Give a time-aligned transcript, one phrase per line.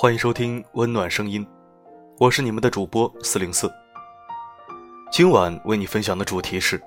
[0.00, 1.44] 欢迎收听温暖声音，
[2.20, 3.68] 我是你们的主播四零四。
[5.10, 6.80] 今晚为你分享的主题是：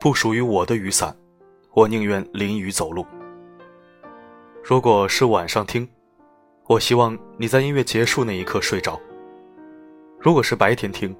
[0.00, 1.14] 不属于我的雨伞，
[1.74, 3.06] 我宁愿淋雨走路。
[4.64, 5.86] 如果是晚上听，
[6.66, 8.98] 我希望你在音乐结束那一刻睡着；
[10.18, 11.14] 如果是白天听，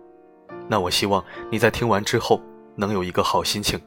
[0.69, 2.41] 那我希望你在听完之后
[2.75, 3.79] 能有一个好心情。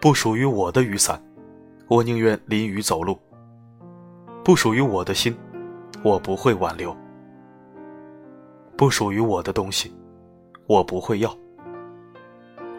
[0.00, 1.20] 不属于我的雨伞，
[1.88, 3.18] 我宁愿淋雨走路。
[4.44, 5.36] 不属于我的心，
[6.04, 6.96] 我不会挽留。
[8.76, 9.92] 不属于我的东西，
[10.68, 11.36] 我不会要。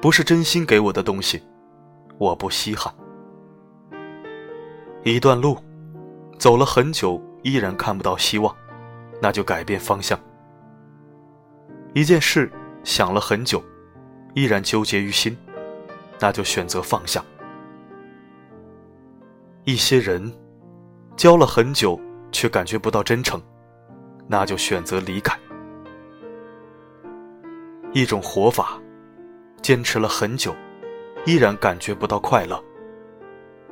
[0.02, 1.44] 不是真心给我的东西，
[2.18, 2.94] 我不稀罕。
[5.04, 5.58] 一段路，
[6.38, 8.56] 走了很久依然看不到希望，
[9.22, 10.18] 那就改变方向。
[11.94, 12.50] 一件事
[12.86, 13.62] 想了很久，
[14.36, 15.38] 依然纠结于心。
[16.20, 17.24] 那就选择放下。
[19.64, 20.32] 一些人
[21.16, 22.00] 交了很久，
[22.32, 23.42] 却感觉不到真诚，
[24.28, 25.38] 那就选择离开。
[27.92, 28.80] 一种活法，
[29.62, 30.56] 坚持了很久，
[31.26, 32.64] 依然感觉不到快乐，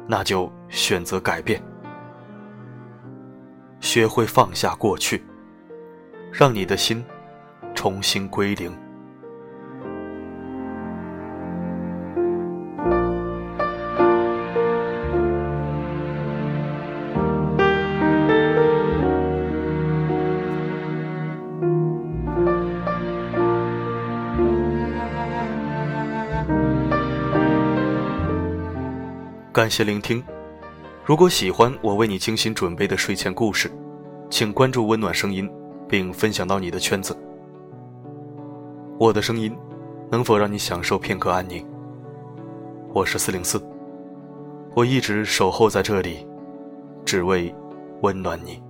[0.07, 1.61] 那就选择改变。
[3.79, 5.23] 学会放下过去，
[6.31, 7.03] 让你的心
[7.75, 8.75] 重新归零。
[29.57, 30.23] 感谢聆听。
[31.03, 33.71] 如果喜欢我为你精心准备的睡前故事，
[34.29, 35.49] 请关注温暖声音，
[35.89, 37.17] 并分享到你的圈子。
[38.99, 39.57] 我的声音
[40.11, 41.65] 能否让你享受片刻安宁？
[42.93, 43.59] 我是四零四，
[44.75, 46.27] 我一直守候在这里，
[47.03, 47.51] 只为
[48.03, 48.61] 温暖你。